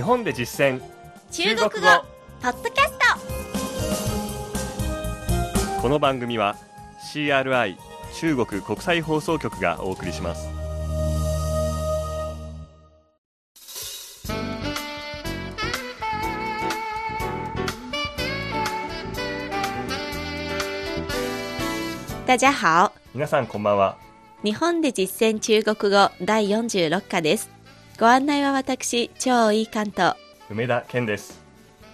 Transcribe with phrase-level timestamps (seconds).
[0.00, 0.80] 日本で実践。
[1.30, 1.70] 中国語。
[2.40, 2.92] ポッドキャス
[5.82, 6.56] この番組は
[7.12, 7.76] CRI
[8.18, 10.48] 中国国際放送局がお送りします。
[22.24, 22.92] ト大家好。
[23.14, 23.98] 皆さんこんばんは。
[24.42, 27.59] 日本で実践中国語第46課です
[28.00, 30.14] ご案内は私超いい関東
[30.48, 31.38] 梅田健です。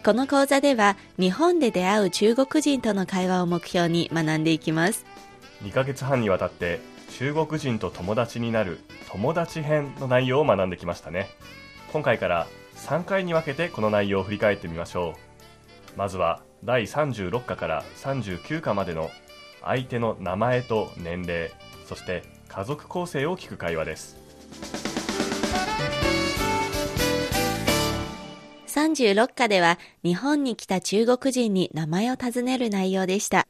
[0.05, 5.05] この講座では日本で出会う中国人との会話を目標に学んでいきます。
[5.65, 6.79] 2ヶ月半にわたって
[7.19, 8.79] 中国人と友達になる
[9.11, 11.29] 友達編の内容を学んできましたね。
[11.93, 12.47] 今回から
[12.77, 15.17] 3回に分けてこの内容を振り返ってみましょ
[15.97, 15.99] う。
[15.99, 19.11] まずは第36課から39課までの
[19.61, 21.51] 相手の名前と年齢
[21.85, 24.86] そして家族構成を聞く会話です
[28.69, 33.47] 36課では日本に来た中国人に名前を尋ねる内容でした。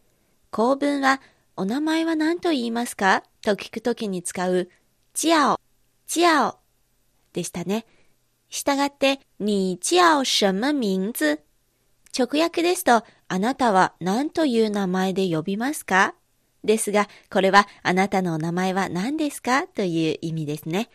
[0.50, 1.20] 構文は
[1.56, 3.22] お名前は何と言いますか？
[3.42, 4.68] と聞くときに使う
[5.14, 5.60] ジャオ、
[6.06, 6.58] ジャオ
[7.32, 7.86] でしたね。
[8.48, 11.40] したがって、你叫什么名字？
[12.16, 16.14] 直訳ですと、あなたは何という名前で呼びますか？
[16.62, 19.66] ですが、これはあなたのお名前は何ですか？
[19.66, 20.88] という意味ですね。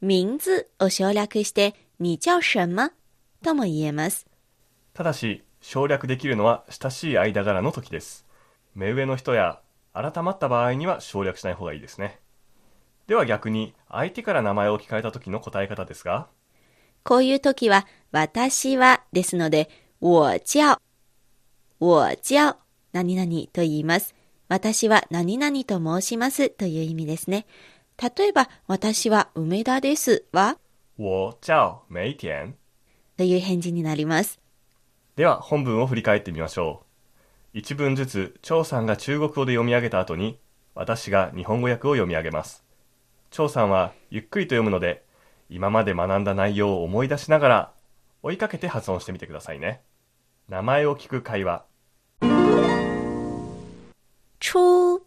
[0.00, 2.92] 名字を省略して、你叫什么？
[3.42, 4.26] とも言えます。
[4.92, 8.26] ただし省略できるのは親しい間柄の時です
[8.74, 9.60] 目上の人や
[9.92, 12.18] 改まった場合には省略しない方がいいですね
[13.06, 16.28] では逆に相手から名前を聞かれた時の答え方ですが
[17.06, 20.76] こういう時は、私はですので、我叫、
[21.78, 22.56] 我叫、
[22.92, 24.16] 何々と言います。
[24.48, 27.46] 私は何々と申しますという意味ですね。
[28.02, 30.24] 例えば、私は梅田です。
[30.32, 30.58] は、
[30.98, 32.52] 我叫梅田。
[33.16, 34.38] という返事になります。
[35.16, 36.82] では本文を振り返ってみましょ
[37.54, 37.58] う。
[37.58, 40.38] 一文ずつ張さんが中国語で読み上げた後に
[40.74, 42.64] 私が日本語訳を読み上げます。
[43.30, 45.04] 張さんはゆっくりと読むので
[45.48, 47.72] 今まで学んだ内容を思い出しながら
[48.22, 49.80] 追いかけて発音してみてくださいね。
[50.50, 51.64] 名前を聞く会話。
[54.38, 55.02] 初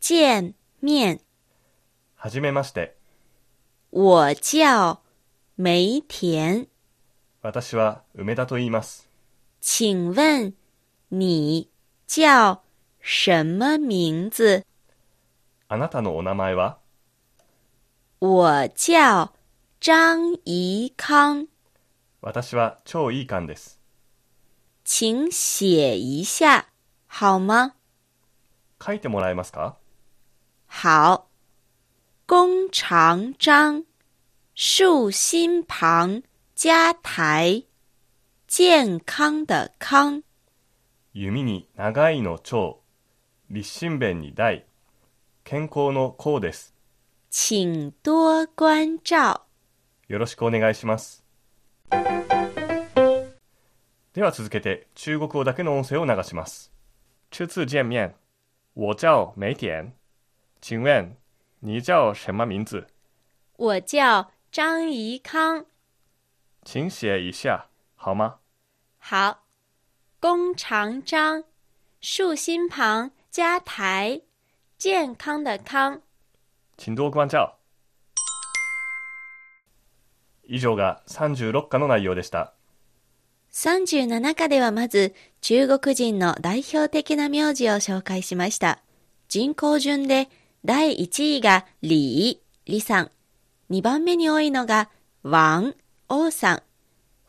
[0.00, 1.23] 次見面。
[2.24, 2.96] はじめまして。
[3.92, 4.96] 我叫
[5.58, 6.66] 梅田。
[7.42, 9.10] 私は梅田と言います。
[9.60, 10.54] 請問
[11.10, 11.68] 你
[12.08, 12.60] 叫
[13.02, 14.64] 什麼名字？
[15.68, 16.78] あなたのお名前は？
[18.20, 19.28] 我叫
[19.80, 21.46] 張怡康。
[22.22, 23.78] 私は超いい感です。
[24.82, 26.68] 请写一下
[27.06, 27.74] 好嗎
[28.82, 29.76] 書いてもらえますか？
[30.68, 31.33] 好。
[32.36, 33.84] 弓長張，
[34.56, 36.24] 豎心旁
[36.56, 37.62] 加台，
[38.48, 40.24] 健康的康。
[41.12, 42.80] 弓に長いの長。
[43.50, 44.66] 立身弁に大。
[45.44, 46.74] 健康の康です。
[47.30, 49.42] 請多關照。
[50.08, 51.24] よろしくお願いします。
[54.12, 56.72] では続けて中国語だけの音声を流します。
[57.30, 58.16] 初次見面。
[58.74, 59.92] 我叫梅田
[60.60, 61.14] 請問
[61.66, 62.88] 你叫什麼名字？
[63.56, 65.64] 我叫張怡康。
[66.62, 68.40] 請寫一下好嗎
[68.98, 69.44] 好。
[70.20, 71.44] 弓長張，
[72.02, 74.20] 豎心旁加台，
[74.76, 76.02] 健康的康。
[76.76, 77.54] 請多關照
[80.42, 82.52] 以上が36課の内容でした
[83.52, 88.82] 37課ではまず中国人の代表的な名字を紹介しました。
[89.28, 90.28] 人口順で
[90.64, 93.10] 第1位が李、李さん。
[93.70, 94.88] 2番目に多いのが
[95.22, 95.74] 王、
[96.08, 96.62] 王さん。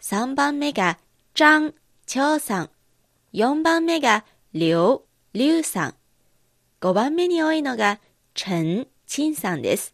[0.01, 0.97] 3番目が
[1.34, 1.74] 張、
[2.06, 2.69] 張さん。
[3.34, 5.01] 4番目が劉、
[5.34, 5.95] 劉さん。
[6.79, 8.00] 5番目に多いのが
[8.34, 9.94] 陳、陳さんです。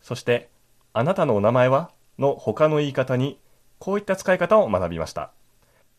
[0.00, 0.50] そして
[0.92, 3.38] 「あなたのお名前は?」の他の言い方に
[3.78, 5.32] こういった使い方を学びました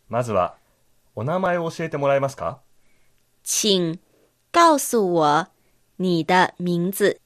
[0.10, 0.56] まずは
[1.16, 2.60] 「お名前を教えてもらえますか?
[3.44, 4.00] 請
[4.51, 5.50] 告訴我
[5.98, 7.20] 你的名字。」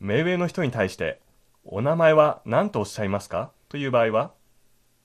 [0.00, 1.20] 目上の人に対して
[1.64, 4.32] 「お名前は何とおっしゃいますか?」という場合は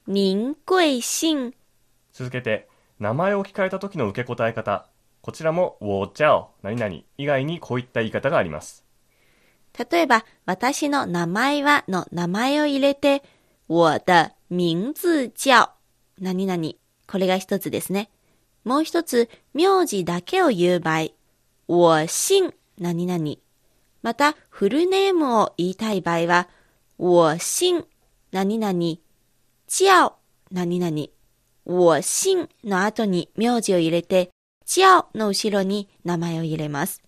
[0.08, 1.54] 您貴姓
[2.14, 2.68] 続けて
[3.00, 4.88] 名前を聞かれた時の受け答え方
[5.22, 8.88] こちらも「我叫何々」以外にこういった言い方があります
[9.78, 13.22] 例えば、私の名前はの名前を入れて、
[13.68, 15.70] 我的名字叫
[16.20, 16.74] 何々。
[17.08, 18.10] これが一つですね。
[18.64, 21.10] もう一つ、名字だけを言う場合、
[21.68, 23.36] 我姓何々。
[24.02, 26.50] また、フルネームを言いたい場合は、
[26.98, 27.86] 我姓
[28.32, 28.74] 何々
[29.68, 30.14] 叫
[30.52, 31.08] 何々。
[31.66, 34.30] 我姓の後に名字を入れて、
[34.66, 37.04] 叫の後ろに名前を入れます。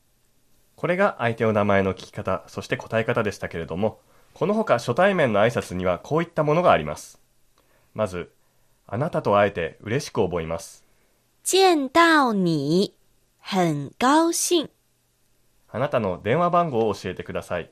[0.75, 3.99] これが相手の名前の聞き方、そして答え方でしたけれども、
[4.33, 7.19] この他初対面の挨拶にはこういったものがあります。
[7.93, 8.31] まず、
[8.87, 10.83] あなたと会えて嬉しく思います。
[11.43, 12.93] 見到你、
[13.39, 14.69] 很高興。
[15.71, 17.71] あなたの電話番号を教えてください。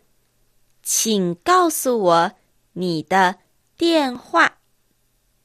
[0.84, 2.36] 請告訴我
[2.76, 3.38] 你的
[3.78, 4.54] 電話。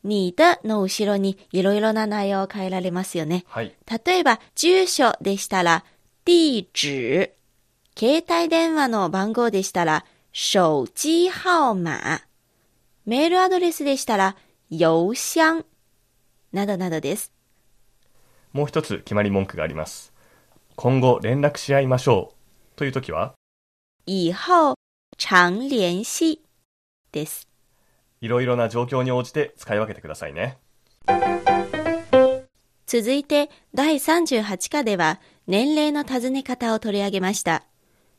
[0.05, 3.45] 你的の後ろにいろいろな内容を変えられますよね。
[3.49, 3.75] はい。
[4.07, 5.85] 例えば、住所でしたら、
[6.25, 7.31] 地址。
[7.97, 12.23] 携帯電話の番号でしたら、手機号碼。
[13.07, 14.37] メールアドレスでしたら、
[14.71, 15.65] 郵箱。
[16.53, 17.33] などなどです。
[18.53, 20.13] もう一つ決まり文句があります。
[20.77, 22.42] 今後連絡し合いましょう。
[22.77, 23.35] という時は、
[24.07, 24.75] 以後、
[25.19, 26.41] 常聯繫。
[27.13, 27.49] です。
[28.21, 30.59] いろいろな状況に応じて使い分けてくださいね。
[32.87, 37.65] 続いて、第38課では、年齢の尋ね方を取り上げました。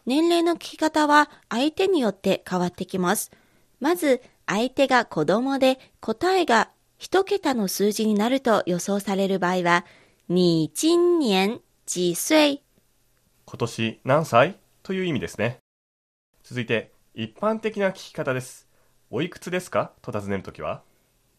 [0.06, 3.32] 年齢の聞き方は相手によって変わってきます。
[3.80, 9.86] まず、相手が子供で答えが一桁の数字になると予想される場合は、
[10.28, 12.63] 你今年几岁
[13.54, 14.58] 今年何歳？
[14.82, 15.60] という意味ですね。
[16.42, 18.68] 続いて、一般的な聞き方です。
[19.12, 19.92] おいくつですか？
[20.02, 20.82] と尋ねるときは、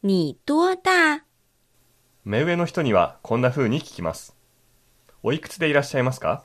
[0.05, 1.23] 你多大
[2.25, 4.37] 目上の人にはこんな風に聞きます。
[5.25, 6.45] おいくつでいらっしゃいますか？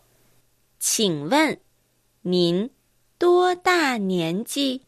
[0.79, 1.59] 请問、
[2.25, 2.71] 您
[3.19, 4.81] 多大年紀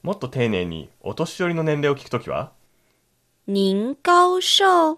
[0.00, 2.52] もっと丁寧にお年寄りの年齢を聞くときは、
[3.46, 4.96] 您高壽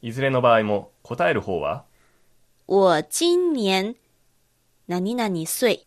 [0.00, 1.84] いずれの場合も答える方は、
[2.68, 3.96] 我今年
[4.92, 5.86] 何々岁。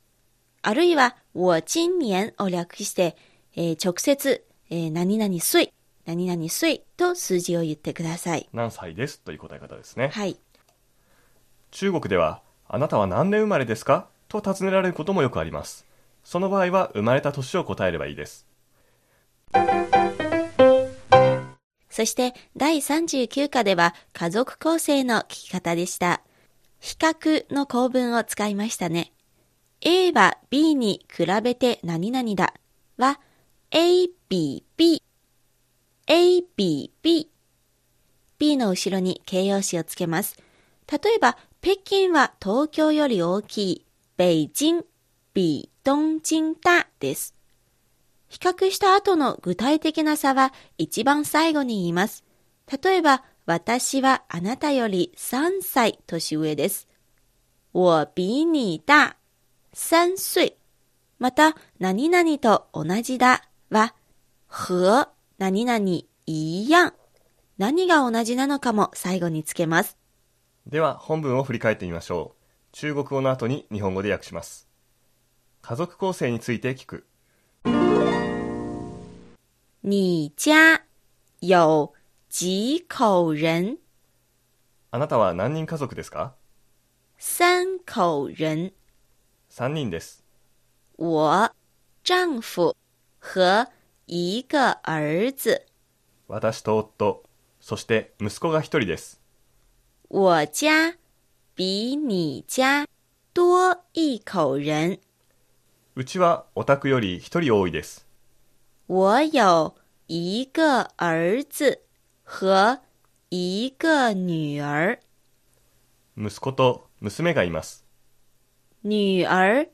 [0.64, 3.16] あるいは、我今年を略して、
[3.56, 5.72] えー直接、えー何々岁、
[6.08, 8.50] 何々岁と数字を言ってください。
[8.52, 10.08] 何歳ですという答え方ですね。
[10.08, 10.40] はい。
[11.70, 14.08] 中国では、あなたは何年生まれですか？
[14.28, 15.86] と尋ねられることもよくあります。
[16.24, 18.48] その場合は生まれた年を答えればいいです。
[21.92, 26.24] そして、第39課では、家族構成の聞き方でした。
[26.86, 29.12] 比較の構文を使いましたね。
[29.82, 32.54] A は B に比べて何々だ
[32.98, 33.20] は、
[33.72, 35.02] A, B, B。
[36.06, 37.32] A, B, B。
[38.38, 40.38] B の後ろに形容詞をつけます。
[40.88, 43.86] 例えば、北京は東京より大きい。
[44.16, 44.86] 北京
[45.34, 47.34] 比東京大です。
[48.28, 52.24] 比較した後の具体的な差は一番最後に言います。
[52.84, 56.88] 例えば、私はあなたより3歳年上です。
[57.74, 59.18] 我比你大
[59.74, 60.58] 3岁。
[61.20, 63.94] また、何々と同じだは、
[64.50, 65.86] 和何々
[66.26, 66.94] 一样。
[67.60, 69.98] 何が同じなのかも最後につけます。
[70.66, 72.42] では本文を振り返ってみましょう。
[72.72, 74.68] 中国語の後に日本語で訳します。
[75.62, 77.06] 家族構成について聞く。
[79.84, 80.82] 你家
[81.42, 81.94] 有
[82.38, 83.78] 几口人？
[84.92, 86.34] あなたは何人家族ですか？
[87.18, 88.74] 三口人。
[89.50, 90.22] ?3 人です。
[90.98, 91.54] 我、
[92.04, 92.76] 丈夫
[93.22, 93.70] 和
[94.06, 95.62] 一个儿子。
[96.28, 97.24] 私と夫、
[97.62, 99.22] そして息子が1人です。
[100.10, 100.98] 我家
[101.56, 102.86] 比你家
[103.34, 105.00] 多一口人。
[105.96, 108.06] うちはお宅より1人多いです。
[108.88, 109.74] 我有
[110.08, 111.85] 一个儿子
[112.28, 112.82] 和
[113.30, 115.00] 一个女儿。
[116.18, 117.86] 息子と娘がいます。
[118.84, 119.70] 女儿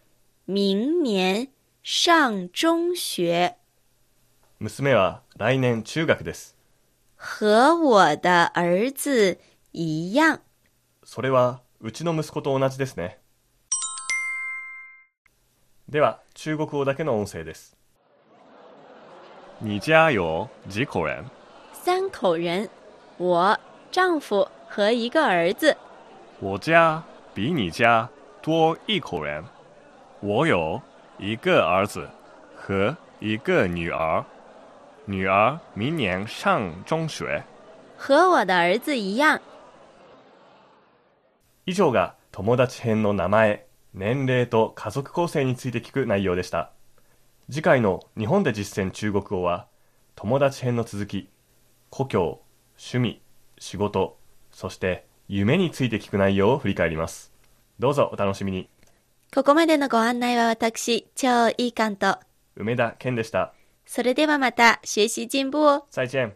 [0.47, 1.49] 明年
[1.81, 3.55] 上中学，
[4.59, 6.57] 娘は来年中学です。
[7.15, 9.39] 和我的儿子
[9.71, 10.41] 一样。
[11.05, 13.19] それはうちの息子と同じですね。
[15.87, 17.77] では、中国語だけの音声です。
[19.61, 21.25] 你家有几口人？
[21.83, 22.69] 三口人，
[23.17, 23.59] 我
[23.91, 25.75] 丈夫和一个儿子。
[26.39, 28.07] 我家比你家
[28.39, 29.43] 多一口人。
[30.19, 30.79] 我有
[31.17, 32.07] 一个儿子
[32.55, 34.23] 和一个女儿。
[35.05, 37.41] 女儿明年上中学。
[37.97, 39.41] 和我的儿子一样。
[41.65, 46.73] 以上が友達編の名前、年齢と家族構成について聞く内容でした。
[47.49, 49.65] 次回の日本で実践中国語は、
[50.13, 51.30] 友達編の続き、
[51.93, 52.41] 故郷、
[52.77, 53.21] 趣味、
[53.59, 54.17] 仕事、
[54.49, 57.33] そして夢について聞く内容を振り返ります。
[57.79, 58.69] どうぞお楽しみに。
[59.35, 62.17] ここまでのご案内は私、超いい関と。
[62.55, 63.53] 梅田健でした。
[63.85, 65.85] それではまた学習進步を。
[65.89, 66.33] 再见。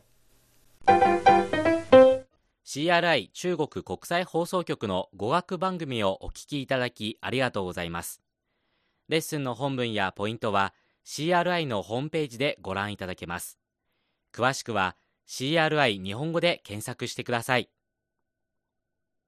[2.66, 8.22] CRI 中国国際放送局の語学番組をお聞きいただきありがとうございます。
[9.08, 10.74] レッスンの本文やポイントは
[11.06, 13.58] CRI のホームページでご覧いただけます。
[14.34, 17.70] 詳しくは CRI 日本語で検索してください。